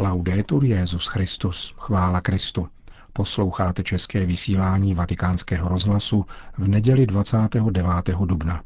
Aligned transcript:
Laudetur 0.00 0.64
Jezus 0.64 1.06
Christus, 1.06 1.74
chvála 1.78 2.20
Kristu. 2.20 2.68
Posloucháte 3.12 3.82
české 3.82 4.26
vysílání 4.26 4.94
Vatikánského 4.94 5.68
rozhlasu 5.68 6.26
v 6.58 6.68
neděli 6.68 7.06
29. 7.06 7.86
dubna. 8.24 8.62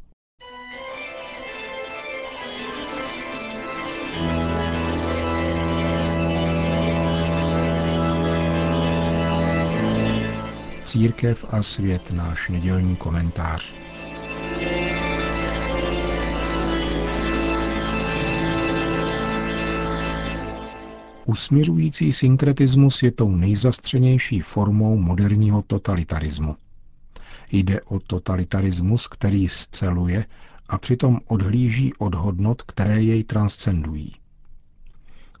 Církev 10.83 11.45
a 11.49 11.63
svět 11.63 12.11
náš 12.11 12.49
nedělní 12.49 12.95
komentář. 12.95 13.84
Usměřující 21.25 22.11
synkretismus 22.11 23.03
je 23.03 23.11
tou 23.11 23.35
nejzastřenější 23.35 24.39
formou 24.39 24.97
moderního 24.97 25.61
totalitarismu. 25.61 26.55
Jde 27.51 27.81
o 27.81 27.99
totalitarismus, 27.99 29.07
který 29.07 29.49
sceluje 29.49 30.25
a 30.69 30.77
přitom 30.77 31.19
odhlíží 31.27 31.93
od 31.93 32.15
hodnot, 32.15 32.61
které 32.61 33.01
jej 33.01 33.23
transcendují. 33.23 34.15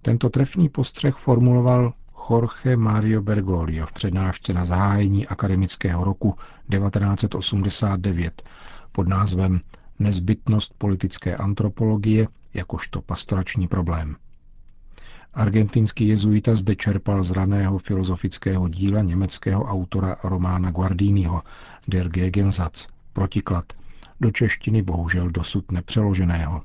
Tento 0.01 0.29
trefný 0.29 0.69
postřeh 0.69 1.15
formuloval 1.15 1.93
Jorge 2.29 2.77
Mario 2.77 3.21
Bergoglio 3.21 3.85
v 3.85 3.91
přednášce 3.91 4.53
na 4.53 4.65
zahájení 4.65 5.27
akademického 5.27 6.03
roku 6.03 6.35
1989 6.71 8.43
pod 8.91 9.07
názvem 9.07 9.61
Nezbytnost 9.99 10.73
politické 10.77 11.35
antropologie 11.37 12.27
jakožto 12.53 13.01
pastorační 13.01 13.67
problém. 13.67 14.15
Argentinský 15.35 16.07
jezuita 16.07 16.55
zde 16.55 16.75
čerpal 16.75 17.23
z 17.23 17.31
raného 17.31 17.77
filozofického 17.77 18.69
díla 18.69 19.01
německého 19.01 19.63
autora 19.63 20.15
Romána 20.23 20.71
Guardiniho 20.71 21.41
Der 21.87 22.09
Gegensatz, 22.09 22.87
protiklad, 23.13 23.65
do 24.19 24.31
češtiny 24.31 24.81
bohužel 24.81 25.29
dosud 25.29 25.71
nepřeloženého. 25.71 26.61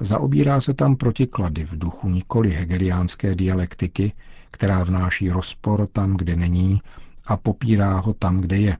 Zaobírá 0.00 0.60
se 0.60 0.74
tam 0.74 0.96
protiklady 0.96 1.64
v 1.64 1.78
duchu 1.78 2.08
nikoli 2.08 2.50
hegeliánské 2.50 3.34
dialektiky, 3.34 4.12
která 4.50 4.84
vnáší 4.84 5.30
rozpor 5.30 5.86
tam, 5.86 6.16
kde 6.16 6.36
není 6.36 6.82
a 7.26 7.36
popírá 7.36 7.98
ho 7.98 8.14
tam, 8.14 8.40
kde 8.40 8.58
je. 8.58 8.76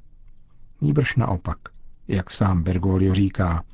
Níbrž 0.81 1.17
naopak, 1.17 1.59
jak 2.09 2.31
sám 2.31 2.62
Bergoglio 2.62 3.15
říká, 3.15 3.65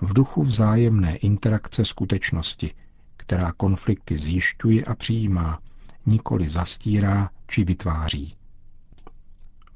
v 0.00 0.12
duchu 0.12 0.42
vzájemné 0.42 1.16
interakce 1.16 1.84
skutečnosti, 1.84 2.74
která 3.22 3.52
konflikty 3.52 4.18
zjišťuje 4.18 4.84
a 4.84 4.94
přijímá, 4.94 5.58
nikoli 6.06 6.48
zastírá 6.48 7.30
či 7.46 7.64
vytváří. 7.64 8.34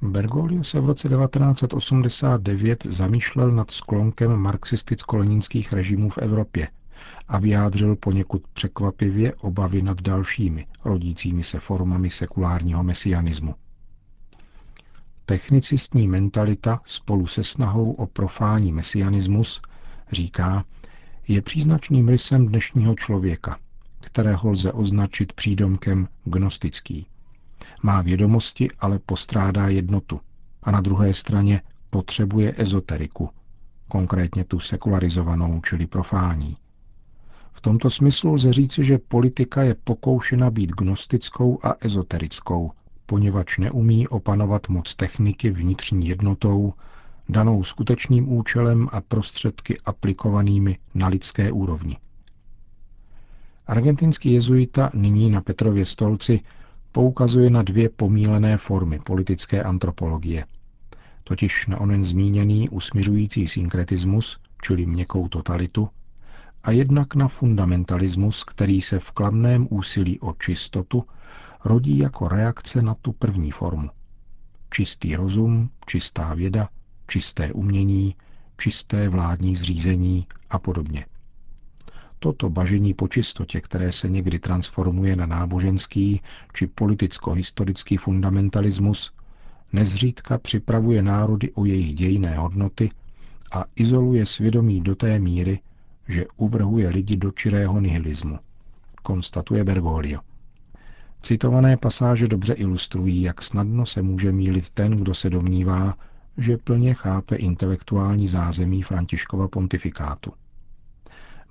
Bergoglio 0.03 0.65
se 0.65 0.81
v 0.81 0.87
roce 0.87 1.09
1989 1.09 2.87
zamýšlel 2.91 3.51
nad 3.53 3.71
sklonkem 3.71 4.31
marxisticko-leninských 4.37 5.73
režimů 5.73 6.11
v 6.11 6.19
Evropě 6.19 6.69
a 7.29 7.39
vyjádřil 7.39 7.97
poněkud 7.97 8.43
překvapivě 8.53 9.35
obavy 9.35 9.83
nad 9.83 10.01
dalšími 10.03 10.67
rodícími 10.85 11.45
se 11.45 11.61
formami 11.61 12.11
sekulárního 12.11 12.83
mesianismu. 12.83 13.55
Technicistní 15.27 16.09
mentalita 16.09 16.81
spolu 16.85 17.27
se 17.27 17.45
snahou 17.45 17.93
o 17.93 18.07
profání 18.07 18.73
mesianismus, 18.73 19.63
říká, 20.13 20.65
je 21.29 21.43
příznačným 21.43 22.09
rysem 22.09 22.47
dnešního 22.47 22.95
člověka, 22.95 23.59
kterého 24.01 24.51
lze 24.51 24.73
označit 24.73 25.33
přídomkem 25.33 26.09
gnostický. 26.25 27.07
Má 27.83 28.03
vědomosti, 28.03 28.69
ale 28.79 28.99
postrádá 28.99 29.69
jednotu 29.69 30.21
a 30.63 30.71
na 30.71 30.81
druhé 30.81 31.15
straně 31.15 31.63
potřebuje 31.91 32.55
ezoteriku, 32.57 33.31
konkrétně 33.89 34.45
tu 34.45 34.61
sekularizovanou, 34.61 35.61
čili 35.61 35.87
profání. 35.87 36.57
V 37.53 37.61
tomto 37.61 37.91
smyslu 37.91 38.33
lze 38.33 38.53
říci, 38.53 38.85
že 38.85 38.99
politika 38.99 39.63
je 39.63 39.75
pokoušena 39.75 40.51
být 40.51 40.71
gnostickou 40.71 41.59
a 41.63 41.75
ezoterickou, 41.81 42.71
poněvadž 43.07 43.59
neumí 43.59 44.09
opanovat 44.09 44.69
moc 44.69 44.95
techniky 44.95 45.51
vnitřní 45.51 46.09
jednotou, 46.09 46.75
danou 47.29 47.65
skutečným 47.65 48.33
účelem 48.33 48.89
a 48.93 49.01
prostředky 49.01 49.77
aplikovanými 49.85 50.79
na 50.95 51.09
lidské 51.09 51.53
úrovni. 51.53 51.97
Argentinský 53.67 54.33
jezuita 54.33 54.91
nyní 54.95 55.31
na 55.31 55.41
Petrově 55.41 55.87
stolci 55.87 56.41
poukazuje 56.93 57.51
na 57.51 57.63
dvě 57.63 57.89
pomílené 57.89 58.57
formy 58.57 58.99
politické 59.05 59.63
antropologie. 59.63 60.45
Totiž 61.25 61.67
na 61.67 61.81
onen 61.81 62.05
zmíněný 62.05 62.69
usmiřující 62.69 63.49
synkretismus, 63.49 64.39
čili 64.63 64.87
měkkou 64.87 65.29
totalitu, 65.29 65.89
a 66.63 66.71
jednak 66.71 67.15
na 67.15 67.29
fundamentalismus, 67.29 68.45
který 68.45 68.83
se 68.83 68.99
v 68.99 69.11
klamném 69.11 69.67
úsilí 69.71 70.21
o 70.21 70.33
čistotu 70.33 71.05
rodí 71.65 71.99
jako 71.99 72.29
reakce 72.29 72.83
na 72.83 72.95
tu 72.95 73.13
první 73.13 73.51
formu. 73.51 73.91
Čistý 74.71 75.17
rozum, 75.17 75.71
čistá 75.87 76.35
věda, 76.35 76.69
čisté 77.07 77.53
umění, 77.53 78.15
čisté 78.59 79.09
vládní 79.09 79.57
zřízení 79.57 80.27
a 80.51 80.59
podobně. 80.59 81.07
Toto 82.19 82.51
bažení 82.51 82.95
po 82.95 83.09
čistotě, 83.09 83.61
které 83.61 83.93
se 83.93 84.09
někdy 84.09 84.39
transformuje 84.39 85.17
na 85.17 85.27
náboženský 85.27 86.21
či 86.53 86.67
politicko-historický 86.67 87.97
fundamentalismus, 87.97 89.13
nezřídka 89.73 90.39
připravuje 90.39 91.03
národy 91.03 91.53
o 91.53 91.65
jejich 91.65 91.95
dějné 91.95 92.37
hodnoty 92.37 92.91
a 93.53 93.65
izoluje 93.77 94.27
svědomí 94.27 94.81
do 94.81 94.95
té 94.95 95.19
míry, 95.19 95.61
že 96.09 96.27
uvrhuje 96.37 96.89
lidi 96.89 97.17
do 97.17 97.31
čirého 97.31 97.81
nihilismu, 97.81 98.39
konstatuje 99.03 99.65
Bergoglio. 99.65 100.21
Citované 101.23 101.77
pasáže 101.77 102.29
dobře 102.29 102.53
ilustrují, 102.53 103.23
jak 103.23 103.43
snadno 103.43 103.87
se 103.87 104.03
může 104.03 104.33
mílit 104.33 104.71
ten, 104.71 104.97
kdo 104.97 105.15
se 105.15 105.31
domnívá, 105.31 105.95
že 106.39 106.57
plně 106.57 106.95
chápe 106.95 107.37
intelektuální 107.37 108.29
zázemí 108.29 108.83
Františkova 108.83 109.49
pontifikátu. 109.49 110.33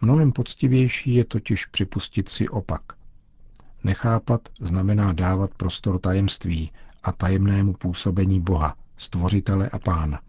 Mnohem 0.02 0.32
poctivější 0.32 1.16
je 1.16 1.26
totiž 1.26 1.66
připustit 1.66 2.30
si 2.30 2.50
opak. 2.50 2.82
Nechápat 3.84 4.50
znamená 4.60 5.14
dávat 5.14 5.54
prostor 5.54 6.00
tajemství 6.00 6.72
a 7.04 7.12
tajemnému 7.12 7.74
působení 7.74 8.42
Boha, 8.42 8.76
stvořitele 8.98 9.70
a 9.70 9.80
pána. 9.80 10.22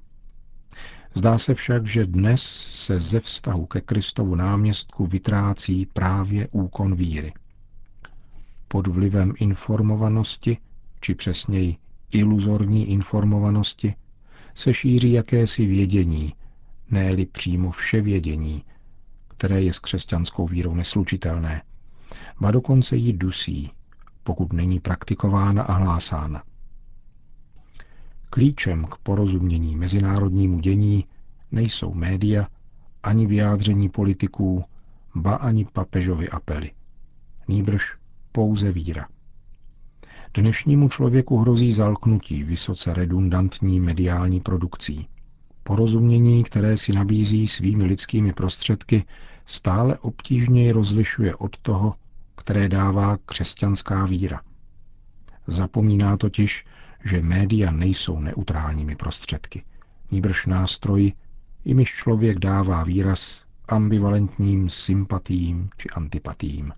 Zdá 1.15 1.39
se 1.39 1.55
však, 1.55 1.87
že 1.87 2.07
dnes 2.07 2.43
se 2.71 3.01
ze 3.01 3.21
vztahu 3.21 3.67
ke 3.67 3.81
Kristovu 3.81 4.35
náměstku 4.35 5.07
vytrácí 5.07 5.87
právě 5.87 6.49
úkon 6.51 6.95
víry. 6.95 7.33
Pod 8.69 8.87
vlivem 8.87 9.33
informovanosti, 9.37 10.59
či 11.01 11.15
přesněji 11.15 11.77
iluzorní 12.11 12.91
informovanosti, 12.91 13.95
se 14.57 14.75
šíří 14.75 15.13
jakési 15.13 15.67
vědění, 15.67 16.35
ne-li 16.91 17.27
přímo 17.27 17.71
vše 17.71 18.01
vědění, 18.01 18.65
které 19.29 19.63
je 19.63 19.73
s 19.73 19.79
křesťanskou 19.79 20.47
vírou 20.47 20.75
neslučitelné, 20.75 21.63
ba 22.41 22.51
dokonce 22.51 22.97
ji 22.97 23.13
dusí, 23.13 23.71
pokud 24.23 24.53
není 24.53 24.81
praktikována 24.81 25.63
a 25.63 25.73
hlásána. 25.73 26.43
Klíčem 28.31 28.85
k 28.85 28.97
porozumění 28.97 29.77
mezinárodnímu 29.77 30.61
dění 30.61 31.05
nejsou 31.53 31.95
média, 31.95 32.49
ani 33.03 33.27
vyjádření 33.27 33.89
politiků, 33.89 34.65
ba 35.15 35.35
ani 35.35 35.65
papežovi 35.65 36.29
apely. 36.29 36.71
Nýbrž 37.49 37.97
pouze 38.33 38.73
víra. 38.73 39.09
Dnešnímu 40.37 40.89
člověku 40.89 41.39
hrozí 41.39 41.73
zalknutí 41.73 42.43
vysoce 42.43 42.95
redundantní 42.95 43.81
mediální 43.81 44.41
produkcí. 44.41 45.09
Porozumění, 45.63 46.45
které 46.45 46.77
si 46.77 46.93
nabízí 46.93 47.49
svými 47.49 47.85
lidskými 47.85 48.33
prostředky, 48.33 49.05
stále 49.47 49.99
obtížněji 49.99 50.73
rozlišuje 50.73 51.37
od 51.37 51.57
toho, 51.57 51.95
které 52.37 52.69
dává 52.69 53.19
křesťanská 53.27 54.05
víra. 54.05 54.41
Zapomíná 55.47 56.17
totiž, 56.17 56.65
že 57.05 57.23
média 57.23 57.71
nejsou 57.71 58.21
neutrálními 58.21 58.97
prostředky, 58.97 59.65
níbrž 60.11 60.47
nástroji, 60.47 61.13
jimiž 61.65 61.89
člověk 61.95 62.39
dává 62.39 62.85
výraz 62.85 63.45
ambivalentním 63.69 64.71
sympatím 64.71 65.71
či 65.77 65.89
antipatím. 65.91 66.73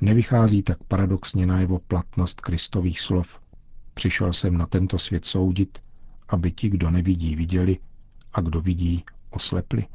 Nevychází 0.00 0.62
tak 0.62 0.78
paradoxně 0.88 1.46
na 1.46 1.60
jeho 1.60 1.78
platnost 1.78 2.40
Kristových 2.40 3.00
slov. 3.00 3.40
Přišel 3.94 4.32
jsem 4.32 4.58
na 4.58 4.66
tento 4.66 4.98
svět 4.98 5.24
soudit, 5.24 5.78
aby 6.28 6.52
ti, 6.52 6.70
kdo 6.70 6.90
nevidí, 6.90 7.36
viděli 7.36 7.78
a 8.32 8.40
kdo 8.40 8.60
vidí, 8.60 9.04
oslepli. 9.30 9.86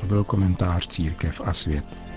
To 0.00 0.06
byl 0.06 0.24
komentář 0.24 0.88
Církev 0.88 1.40
a 1.44 1.52
svět. 1.52 2.09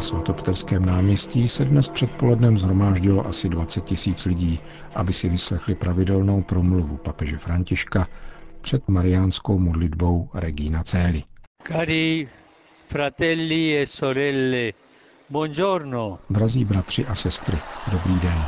Na 0.00 0.04
svatopetrském 0.04 0.86
náměstí 0.86 1.48
se 1.48 1.64
dnes 1.64 1.88
předpolednem 1.88 2.58
zhromáždilo 2.58 3.26
asi 3.26 3.48
20 3.48 3.84
tisíc 3.84 4.24
lidí, 4.24 4.60
aby 4.94 5.12
si 5.12 5.28
vyslechli 5.28 5.74
pravidelnou 5.74 6.42
promluvu 6.42 6.96
papeže 6.96 7.38
Františka 7.38 8.08
před 8.60 8.88
mariánskou 8.88 9.58
modlitbou 9.58 10.28
Regina 10.34 10.82
Céli. 10.82 11.22
Cari 11.68 12.28
fratelli 12.86 13.78
e 13.78 13.86
sorelle, 13.86 14.72
buongiorno. 15.30 16.18
Drazí 16.30 16.64
bratři 16.64 17.06
a 17.06 17.14
sestry, 17.14 17.58
dobrý 17.92 18.20
den. 18.20 18.42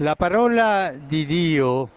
La 0.00 0.14
parola 0.14 0.90
di 0.96 1.26
Dio 1.26 1.88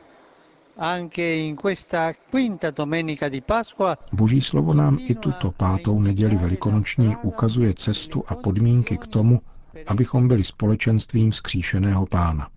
Boží 4.14 4.42
slovo 4.42 4.74
nám 4.74 4.98
i 5.02 5.16
tuto 5.16 5.52
pátou 5.52 6.00
neděli 6.00 6.36
velikonoční 6.36 7.16
ukazuje 7.24 7.74
cestu 7.74 8.24
a 8.28 8.36
podmínky 8.36 8.98
k 8.98 9.08
tomu, 9.08 9.42
abychom 9.88 10.28
byli 10.28 10.44
společenstvím 10.44 11.32
skříšeného 11.32 12.06
pána. 12.06 12.50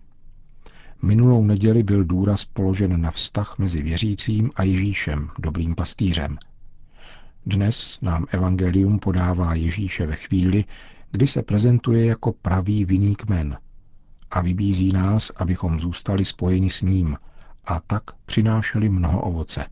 Minulou 1.01 1.43
neděli 1.43 1.83
byl 1.83 2.03
důraz 2.03 2.45
položen 2.45 3.01
na 3.01 3.11
vztah 3.11 3.57
mezi 3.57 3.81
věřícím 3.81 4.49
a 4.55 4.63
Ježíšem, 4.63 5.29
dobrým 5.39 5.75
pastýřem. 5.75 6.37
Dnes 7.45 7.99
nám 8.01 8.25
evangelium 8.31 8.99
podává 8.99 9.53
Ježíše 9.53 10.05
ve 10.05 10.15
chvíli, 10.15 10.65
kdy 11.11 11.27
se 11.27 11.43
prezentuje 11.43 12.05
jako 12.05 12.33
pravý 12.33 12.85
vinný 12.85 13.15
kmen 13.15 13.57
a 14.31 14.41
vybízí 14.41 14.91
nás, 14.91 15.31
abychom 15.35 15.79
zůstali 15.79 16.25
spojeni 16.25 16.69
s 16.69 16.81
ním 16.81 17.17
a 17.67 17.79
tak 17.79 18.03
přinášeli 18.25 18.89
mnoho 18.89 19.21
ovoce. 19.21 19.65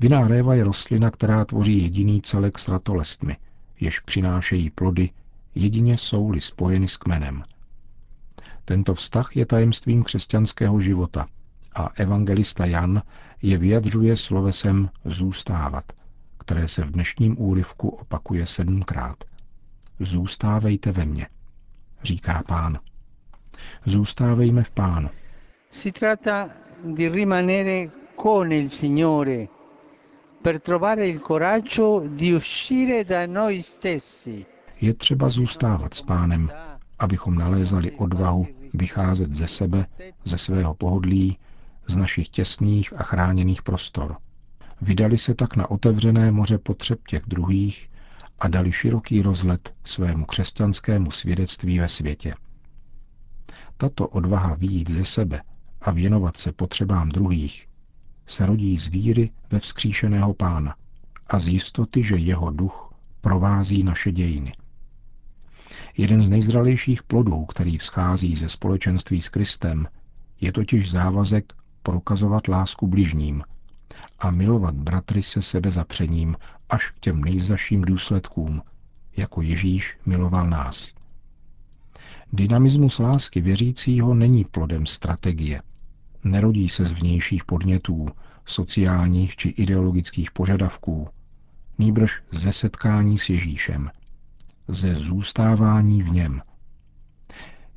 Vinná 0.00 0.28
réva 0.28 0.54
je 0.54 0.64
rostlina, 0.64 1.10
která 1.10 1.44
tvoří 1.44 1.82
jediný 1.82 2.22
celek 2.22 2.58
s 2.58 2.68
ratolestmi, 2.68 3.36
jež 3.80 4.00
přinášejí 4.00 4.70
plody, 4.70 5.10
jedině 5.54 5.98
jsou-li 5.98 6.40
spojeny 6.40 6.88
s 6.88 6.96
kmenem. 6.96 7.42
Tento 8.64 8.94
vztah 8.94 9.36
je 9.36 9.46
tajemstvím 9.46 10.02
křesťanského 10.02 10.80
života 10.80 11.26
a 11.74 11.88
evangelista 11.94 12.64
Jan 12.64 13.02
je 13.42 13.58
vyjadřuje 13.58 14.16
slovesem 14.16 14.90
zůstávat, 15.04 15.84
které 16.38 16.68
se 16.68 16.84
v 16.84 16.90
dnešním 16.90 17.40
úryvku 17.42 17.88
opakuje 17.88 18.46
sedmkrát. 18.46 19.24
Zůstávejte 20.00 20.92
ve 20.92 21.04
mně, 21.04 21.28
říká 22.02 22.42
pán. 22.48 22.78
Zůstávejme 23.84 24.62
v 24.62 24.70
pánu. 24.70 25.08
Si 25.70 25.92
tratta 25.92 26.54
di 26.82 27.08
rimanere 27.08 27.90
con 28.14 28.52
il 28.52 28.70
Signore 28.70 29.48
per 30.40 30.60
trovare 30.60 31.08
il 31.08 31.20
coraggio 31.20 32.00
di 32.08 32.32
uscire 32.32 33.04
da 33.04 33.26
noi 33.26 33.62
stessi. 33.62 34.46
Je 34.80 34.94
třeba 34.94 35.28
zůstávat 35.28 35.94
s 35.94 36.02
pánem, 36.02 36.50
abychom 36.98 37.34
nalézali 37.34 37.90
odvahu 37.92 38.46
vycházet 38.74 39.32
ze 39.32 39.46
sebe, 39.46 39.86
ze 40.24 40.38
svého 40.38 40.74
pohodlí, 40.74 41.38
z 41.86 41.96
našich 41.96 42.28
těsných 42.28 42.92
a 43.00 43.02
chráněných 43.02 43.62
prostor. 43.62 44.16
Vydali 44.80 45.18
se 45.18 45.34
tak 45.34 45.56
na 45.56 45.70
otevřené 45.70 46.30
moře 46.32 46.58
potřeb 46.58 47.00
těch 47.08 47.22
druhých 47.26 47.90
a 48.38 48.48
dali 48.48 48.72
široký 48.72 49.22
rozlet 49.22 49.74
svému 49.84 50.24
křesťanskému 50.24 51.10
svědectví 51.10 51.78
ve 51.78 51.88
světě. 51.88 52.34
Tato 53.76 54.08
odvaha 54.08 54.54
výjít 54.54 54.90
ze 54.90 55.04
sebe 55.04 55.42
a 55.86 55.90
věnovat 55.90 56.36
se 56.36 56.52
potřebám 56.52 57.08
druhých 57.08 57.68
se 58.26 58.46
rodí 58.46 58.78
z 58.78 58.88
víry 58.88 59.30
ve 59.50 59.58
vzkříšeného 59.58 60.34
pána 60.34 60.76
a 61.26 61.38
z 61.38 61.48
jistoty, 61.48 62.02
že 62.02 62.16
jeho 62.16 62.50
duch 62.50 62.94
provází 63.20 63.82
naše 63.82 64.12
dějiny. 64.12 64.52
Jeden 65.96 66.22
z 66.22 66.30
nejzralějších 66.30 67.02
plodů, 67.02 67.44
který 67.44 67.78
vzchází 67.78 68.36
ze 68.36 68.48
společenství 68.48 69.20
s 69.20 69.28
Kristem, 69.28 69.88
je 70.40 70.52
totiž 70.52 70.90
závazek 70.90 71.52
prokazovat 71.82 72.48
lásku 72.48 72.86
bližním 72.86 73.42
a 74.18 74.30
milovat 74.30 74.74
bratry 74.74 75.22
se 75.22 75.42
sebezapřením 75.42 76.36
až 76.68 76.90
k 76.90 76.98
těm 76.98 77.20
nejzaším 77.20 77.82
důsledkům, 77.82 78.62
jako 79.16 79.42
Ježíš 79.42 79.98
miloval 80.06 80.50
nás. 80.50 80.92
Dynamismus 82.32 82.98
lásky 82.98 83.40
věřícího 83.40 84.14
není 84.14 84.44
plodem 84.44 84.86
strategie. 84.86 85.62
Nerodí 86.26 86.68
se 86.68 86.84
z 86.84 86.92
vnějších 86.92 87.44
podnětů, 87.44 88.06
sociálních 88.44 89.36
či 89.36 89.48
ideologických 89.48 90.30
požadavků, 90.30 91.08
nýbrž 91.78 92.22
ze 92.30 92.52
setkání 92.52 93.18
s 93.18 93.30
Ježíšem, 93.30 93.90
ze 94.68 94.94
zůstávání 94.94 96.02
v 96.02 96.12
něm. 96.12 96.42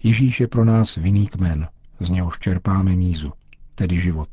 Ježíš 0.03 0.39
je 0.39 0.47
pro 0.47 0.65
nás 0.65 0.95
vinný 0.95 1.27
kmen, 1.27 1.67
z 1.99 2.09
něhož 2.09 2.39
čerpáme 2.39 2.95
mízu, 2.95 3.33
tedy 3.75 3.99
život, 3.99 4.29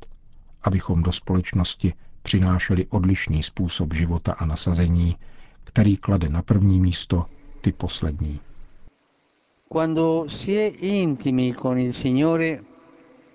abychom 0.62 1.02
do 1.02 1.12
společnosti 1.12 1.92
přinášeli 2.22 2.86
odlišný 2.86 3.42
způsob 3.42 3.94
života 3.94 4.32
a 4.32 4.46
nasazení, 4.46 5.16
který 5.64 5.96
klade 5.96 6.28
na 6.28 6.42
první 6.42 6.80
místo 6.80 7.26
ty 7.60 7.72
poslední. 7.72 8.40
Quando 9.68 10.24
si 10.28 10.50
è 10.50 10.72
intimi 10.80 11.54
con 11.62 11.78
il 11.78 11.92
Signore, 11.92 12.60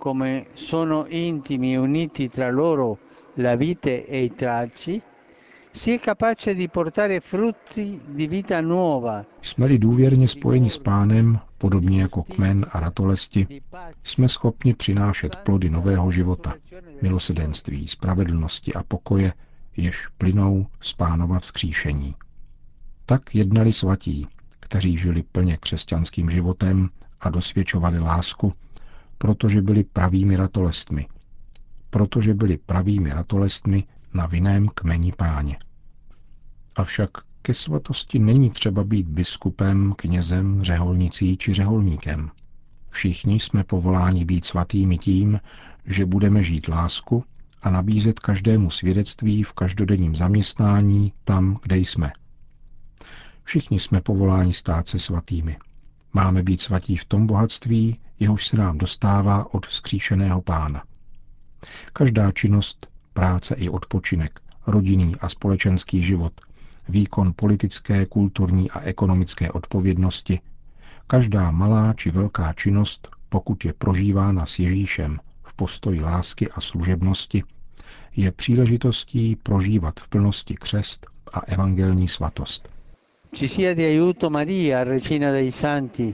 come 0.01 0.47
sono 0.55 1.05
intimi 1.09 1.73
e 1.73 1.77
uniti 1.77 2.27
tra 2.27 2.49
loro 2.49 2.97
la 3.35 3.55
vite 3.55 4.07
e 4.07 4.23
i 4.23 4.33
tralci, 4.33 4.99
si 5.71 5.91
è 5.91 5.99
capace 5.99 6.55
di 6.55 6.67
portare 6.69 7.19
frutti 7.19 8.01
di 8.03 8.27
vita 8.27 8.61
nuova. 8.61 9.25
Jsme-li 9.41 9.77
důvěrně 9.77 10.27
spojeni 10.27 10.69
s 10.69 10.77
pánem, 10.77 11.39
podobně 11.57 12.01
jako 12.01 12.23
kmen 12.23 12.65
a 12.71 12.79
ratolesti, 12.79 13.61
jsme 14.03 14.29
schopni 14.29 14.73
přinášet 14.73 15.35
plody 15.35 15.69
nového 15.69 16.11
života, 16.11 16.53
milosedenství, 17.01 17.87
spravedlnosti 17.87 18.73
a 18.73 18.83
pokoje, 18.83 19.33
jež 19.77 20.07
plynou 20.17 20.65
z 20.79 20.93
pánova 20.93 21.39
vzkříšení. 21.39 22.15
Tak 23.05 23.35
jednali 23.35 23.73
svatí, 23.73 24.27
kteří 24.59 24.97
žili 24.97 25.23
plně 25.31 25.57
křesťanským 25.57 26.29
životem 26.29 26.89
a 27.19 27.29
dosvědčovali 27.29 27.99
lásku, 27.99 28.53
protože 29.21 29.61
byli 29.61 29.83
pravými 29.83 30.35
ratolestmi. 30.35 31.07
Protože 31.89 32.33
byli 32.33 32.57
pravými 32.57 33.09
ratolestmi 33.09 33.83
na 34.13 34.25
vinném 34.25 34.67
kmeni 34.67 35.13
páně. 35.17 35.57
Avšak 36.75 37.09
ke 37.41 37.53
svatosti 37.53 38.19
není 38.19 38.49
třeba 38.49 38.83
být 38.83 39.07
biskupem, 39.07 39.93
knězem, 39.97 40.61
řeholnicí 40.61 41.37
či 41.37 41.53
řeholníkem. 41.53 42.31
Všichni 42.89 43.39
jsme 43.39 43.63
povoláni 43.63 44.25
být 44.25 44.45
svatými 44.45 44.97
tím, 44.97 45.39
že 45.85 46.05
budeme 46.05 46.43
žít 46.43 46.67
lásku 46.67 47.23
a 47.61 47.69
nabízet 47.69 48.19
každému 48.19 48.69
svědectví 48.69 49.43
v 49.43 49.53
každodenním 49.53 50.15
zaměstnání 50.15 51.13
tam, 51.23 51.59
kde 51.63 51.77
jsme. 51.77 52.11
Všichni 53.43 53.79
jsme 53.79 54.01
povoláni 54.01 54.53
stát 54.53 54.87
se 54.87 54.99
svatými. 54.99 55.57
Máme 56.13 56.43
být 56.43 56.61
svatí 56.61 56.97
v 56.97 57.05
tom 57.05 57.27
bohatství, 57.27 57.99
jehož 58.19 58.47
se 58.47 58.57
nám 58.57 58.77
dostává 58.77 59.53
od 59.53 59.65
skříšeného 59.65 60.41
pána. 60.41 60.83
Každá 61.93 62.31
činnost, 62.31 62.87
práce 63.13 63.55
i 63.55 63.69
odpočinek, 63.69 64.39
rodinný 64.67 65.15
a 65.15 65.29
společenský 65.29 66.03
život, 66.03 66.33
výkon 66.89 67.33
politické, 67.35 68.05
kulturní 68.05 68.71
a 68.71 68.79
ekonomické 68.79 69.51
odpovědnosti, 69.51 70.39
každá 71.07 71.51
malá 71.51 71.93
či 71.93 72.11
velká 72.11 72.53
činnost, 72.53 73.07
pokud 73.29 73.65
je 73.65 73.73
prožívána 73.73 74.45
s 74.45 74.59
Ježíšem 74.59 75.19
v 75.43 75.53
postoji 75.53 76.01
lásky 76.01 76.51
a 76.51 76.61
služebnosti, 76.61 77.43
je 78.15 78.31
příležitostí 78.31 79.35
prožívat 79.35 79.99
v 79.99 80.07
plnosti 80.07 80.55
křest 80.55 81.07
a 81.33 81.39
evangelní 81.39 82.07
svatost. 82.07 82.69
Ci 83.33 83.47
sia 83.47 83.73
di 83.73 83.83
aiuto 83.83 84.29
Maria, 84.29 84.83
Regina 84.83 85.31
dei 85.31 85.51
Santi, 85.51 86.13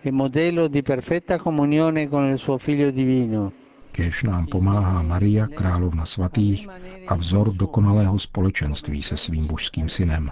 e 0.00 0.10
modello 0.12 0.68
di 0.68 0.80
perfetta 0.80 1.38
comunione 1.38 2.08
con 2.08 2.30
il 2.30 2.38
suo 2.38 2.56
Figlio 2.56 2.90
divino. 2.90 3.52
Kéž 3.90 4.22
nám 4.22 4.46
pomáhá 4.46 5.02
Maria, 5.02 5.46
královna 5.46 6.04
svatých 6.06 6.68
a 7.08 7.14
vzor 7.14 7.52
dokonalého 7.52 8.18
společenství 8.18 9.02
se 9.02 9.16
svým 9.16 9.46
božským 9.46 9.88
synem. 9.88 10.30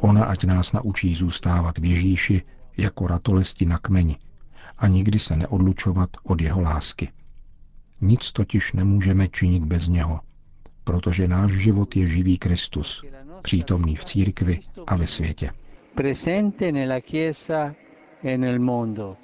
Ona 0.00 0.24
ať 0.24 0.44
nás 0.44 0.72
naučí 0.72 1.14
zůstávat 1.14 1.78
v 1.78 1.84
Ježíši 1.84 2.42
jako 2.76 3.06
ratolesti 3.06 3.66
na 3.66 3.78
kmeni 3.78 4.16
a 4.78 4.86
nikdy 4.86 5.18
se 5.18 5.36
neodlučovat 5.36 6.10
od 6.22 6.40
jeho 6.40 6.60
lásky. 6.60 7.10
Nic 8.00 8.32
totiž 8.32 8.72
nemůžeme 8.72 9.28
činit 9.28 9.64
bez 9.64 9.88
něho, 9.88 10.20
protože 10.84 11.28
náš 11.28 11.52
život 11.52 11.96
je 11.96 12.06
živý 12.06 12.38
Kristus, 12.38 13.04
přítomný 13.42 13.96
v 13.96 14.04
církvi 14.04 14.60
a 14.86 14.96
ve 14.96 15.06
světě. 15.06 15.50
E 18.24 19.16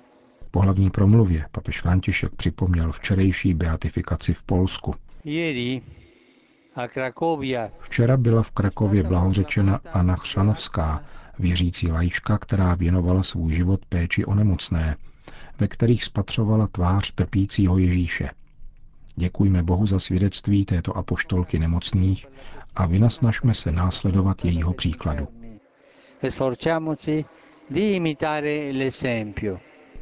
po 0.51 0.61
hlavní 0.61 0.91
promluvě 0.91 1.47
papež 1.53 1.81
František 1.81 2.35
připomněl 2.37 2.93
včerejší 2.93 3.55
beatifikaci 3.55 4.35
v 4.35 4.43
Polsku. 4.43 4.95
Včera 7.79 8.17
byla 8.17 8.43
v 8.43 8.51
Krakově 8.51 9.03
blahořečena 9.03 9.81
Anna 9.93 10.17
Chřanovská, 10.17 11.05
věřící 11.39 11.93
lajčka, 11.93 12.39
která 12.39 12.75
věnovala 12.75 13.23
svůj 13.23 13.55
život 13.55 13.87
péči 13.87 14.25
o 14.25 14.35
nemocné, 14.35 14.97
ve 15.59 15.69
kterých 15.69 16.05
spatřovala 16.05 16.67
tvář 16.67 17.13
trpícího 17.13 17.79
Ježíše. 17.79 18.31
Děkujme 19.17 19.63
Bohu 19.63 19.87
za 19.87 19.99
svědectví 19.99 20.65
této 20.65 20.97
apoštolky 20.97 21.59
nemocných 21.59 22.27
a 22.77 22.87
vynasnažme 22.87 23.55
se 23.55 23.73
následovat 23.73 24.45
jejího 24.45 24.73
příkladu. 24.73 25.29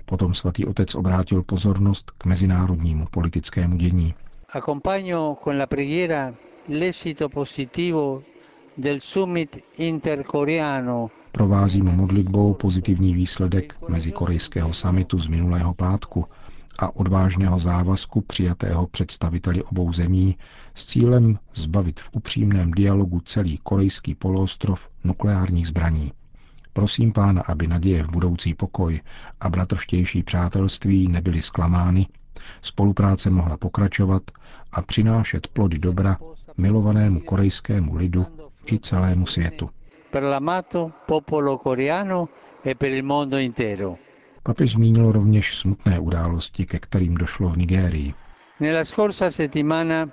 Potom 0.04 0.35
svatý 0.35 0.66
otec 0.66 0.94
obrátil 0.94 1.42
pozornost 1.42 2.11
k 2.18 2.25
mezinárodnímu 2.25 3.06
politickému 3.11 3.76
dění. 3.76 4.14
Accompagno 4.49 5.38
con 5.44 5.59
la 5.59 5.66
preghiera 5.66 6.35
l'esito 6.68 7.28
positivo 7.28 8.23
del 8.76 9.00
summit 9.00 9.64
intercoreano 9.78 11.11
Provázím 11.33 11.85
modlitbou 11.85 12.54
pozitivní 12.54 13.14
výsledek 13.14 13.76
mezikorejského 13.88 14.73
samitu 14.73 15.18
z 15.18 15.26
minulého 15.26 15.75
pátku 15.75 16.25
a 16.78 16.97
odvážného 16.97 17.59
závazku 17.59 18.21
přijatého 18.21 18.87
představiteli 18.87 19.62
obou 19.62 19.93
zemí 19.93 20.37
s 20.75 20.85
cílem 20.85 21.38
zbavit 21.54 22.00
v 22.00 22.11
upřímném 22.12 22.71
dialogu 22.71 23.21
celý 23.21 23.59
korejský 23.62 24.14
poloostrov 24.14 24.88
nukleárních 25.04 25.66
zbraní. 25.66 26.12
Prosím 26.73 27.12
pána, 27.12 27.43
aby 27.43 27.66
naděje 27.66 28.02
v 28.02 28.11
budoucí 28.11 28.54
pokoj 28.54 29.00
a 29.40 29.50
bratrštější 29.50 30.23
přátelství 30.23 31.09
nebyly 31.09 31.43
zklamány, 31.43 32.07
spolupráce 32.62 33.31
mohla 33.31 33.57
pokračovat 33.57 34.23
a 34.73 34.83
přinášet 34.83 35.47
plody 35.47 35.78
dobra 35.78 36.16
milovanému 36.57 37.21
korejskému 37.21 37.97
lidu 37.97 38.26
i 38.73 38.78
celému 38.78 39.26
světu. 39.26 39.71
E 42.64 42.75
Papež 44.47 44.73
zmínil 44.73 45.13
rovněž 45.13 45.59
smutné 45.59 45.99
události, 45.99 46.67
ke 46.67 46.79
kterým 46.79 47.15
došlo 47.15 47.49
v 47.49 47.57
Nigérii. 47.57 48.15
Nella 48.61 48.85
scorsa 48.85 49.31
settimana 49.31 50.09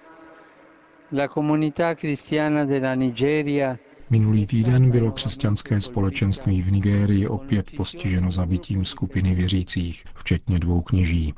la 1.11 1.27
comunità 1.27 1.95
cristiana 1.95 2.65
della 2.65 2.95
Nigeria 2.95 3.77
Minulý 4.11 4.45
týden 4.45 4.91
bylo 4.91 5.11
křesťanské 5.11 5.81
společenství 5.81 6.61
v 6.61 6.71
Nigérii 6.71 7.27
opět 7.27 7.65
postiženo 7.77 8.31
zabitím 8.31 8.85
skupiny 8.85 9.35
věřících, 9.35 10.05
včetně 10.13 10.59
dvou 10.59 10.81
kněží. 10.81 11.33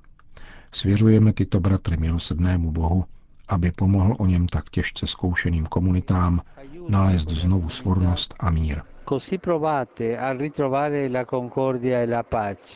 Svěřujeme 0.72 1.34
tyto 1.34 1.60
bratry 1.60 1.98
milosrdnému 1.98 2.72
Bohu, 2.72 3.06
aby 3.48 3.72
pomohl 3.72 4.16
o 4.20 4.26
něm 4.26 4.48
tak 4.48 4.70
těžce 4.70 5.08
zkoušeným 5.08 5.66
komunitám 5.66 6.42
nalézt 6.90 7.30
znovu 7.30 7.70
svornost 7.70 8.36
a 8.40 8.50
mír. 8.50 8.82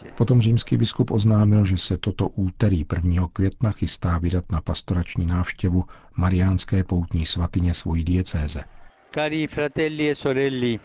E 0.05 0.11
Potom 0.15 0.41
římský 0.41 0.77
biskup 0.77 1.11
oznámil, 1.11 1.65
že 1.65 1.77
se 1.77 1.97
toto 1.97 2.29
úterý 2.29 2.85
1. 3.05 3.27
května 3.33 3.71
chystá 3.71 4.17
vydat 4.17 4.43
na 4.51 4.61
pastorační 4.61 5.25
návštěvu 5.25 5.83
Mariánské 6.17 6.83
poutní 6.83 7.25
svatyně 7.25 7.73
svojí 7.73 8.03
diecéze. 8.03 8.63
Cari 9.11 9.47
fratelli 9.47 10.09
e 10.09 10.15
sorelli, 10.15 10.79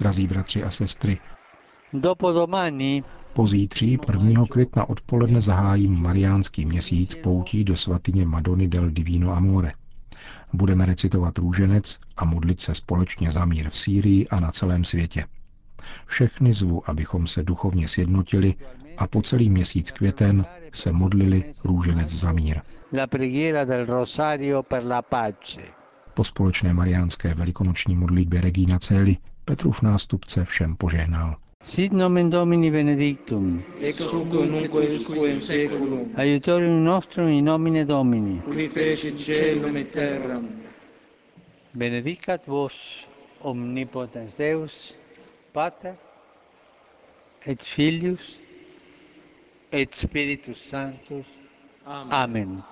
Drazí 0.00 0.26
bratři 0.26 0.64
a 0.64 0.70
sestry, 0.70 1.18
dopodomani 1.92 3.04
Pozítří 3.32 3.98
1. 4.08 4.44
května 4.50 4.88
odpoledne 4.88 5.40
zahájím 5.40 6.02
mariánský 6.02 6.66
měsíc 6.66 7.14
poutí 7.14 7.64
do 7.64 7.76
svatyně 7.76 8.26
Madony 8.26 8.68
del 8.68 8.90
Divino 8.90 9.32
Amore. 9.32 9.72
Budeme 10.52 10.86
recitovat 10.86 11.38
růženec 11.38 11.98
a 12.16 12.24
modlit 12.24 12.60
se 12.60 12.74
společně 12.74 13.30
za 13.30 13.44
mír 13.44 13.70
v 13.70 13.78
Sýrii 13.78 14.28
a 14.28 14.40
na 14.40 14.50
celém 14.50 14.84
světě. 14.84 15.24
Všechny 16.06 16.52
zvu, 16.52 16.90
abychom 16.90 17.26
se 17.26 17.42
duchovně 17.42 17.88
sjednotili 17.88 18.54
a 18.98 19.06
po 19.06 19.22
celý 19.22 19.50
měsíc 19.50 19.90
květen 19.90 20.46
se 20.72 20.92
modlili 20.92 21.54
růženec 21.64 22.10
za 22.10 22.32
mír. 22.32 22.60
Po 26.14 26.24
společné 26.24 26.72
mariánské 26.72 27.34
velikonoční 27.34 27.94
modlitbě 27.94 28.40
Regina 28.40 28.78
Celi 28.78 29.16
Petrův 29.44 29.82
nástupce 29.82 30.44
všem 30.44 30.76
požehnal. 30.76 31.36
Sit 31.64 31.92
nomen 31.92 32.30
Domini 32.30 32.70
benedictum. 32.70 33.62
Ex 33.80 33.98
hoc 34.12 34.32
nunc 34.32 34.74
usque 34.74 35.26
in 35.26 35.32
seculum. 35.32 36.12
Aiutorium 36.16 36.82
nostrum 36.82 37.28
in 37.28 37.44
nomine 37.44 37.84
Domini. 37.84 38.40
Qui 38.40 38.68
fecit 38.68 39.16
caelum 39.16 39.76
et 39.76 39.92
terram. 39.92 40.48
Benedicat 41.72 42.44
vos 42.46 43.06
omnipotens 43.40 44.34
Deus, 44.36 44.94
Pater 45.52 45.94
et 47.46 47.62
Filius 47.62 48.36
et 49.72 49.94
Spiritus 49.94 50.58
Sanctus. 50.68 51.26
Amen. 51.86 52.12
Amen. 52.12 52.71